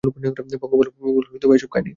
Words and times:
পঙ্গপালগুলো 0.03 1.47
ওসব 1.49 1.69
খায়নি। 1.73 1.89